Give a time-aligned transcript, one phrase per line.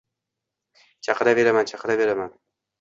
[1.09, 2.37] chaqiraveraman, chaqiraveraman…